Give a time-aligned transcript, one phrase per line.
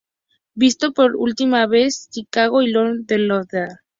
[0.55, 3.67] Visto por última vez: Chicago" y de Loader con el "Loader.